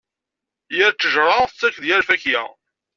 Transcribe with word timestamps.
Yir 0.75 0.91
ttejṛa 0.93 1.37
tettak-d 1.49 1.83
yir 1.87 1.99
lfakya. 2.01 2.43